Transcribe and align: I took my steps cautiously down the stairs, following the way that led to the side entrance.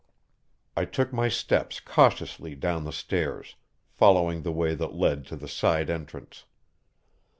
I 0.75 0.85
took 0.85 1.13
my 1.13 1.27
steps 1.29 1.79
cautiously 1.79 2.55
down 2.55 2.85
the 2.85 2.91
stairs, 2.91 3.53
following 3.91 4.41
the 4.41 4.51
way 4.51 4.73
that 4.73 4.95
led 4.95 5.27
to 5.27 5.35
the 5.35 5.47
side 5.47 5.91
entrance. 5.91 6.45